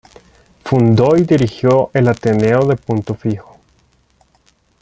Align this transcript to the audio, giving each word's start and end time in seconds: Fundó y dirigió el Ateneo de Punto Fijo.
Fundó 0.63 1.15
y 1.15 1.21
dirigió 1.25 1.91
el 1.93 2.07
Ateneo 2.07 2.65
de 2.65 2.75
Punto 2.75 3.13
Fijo. 3.13 3.59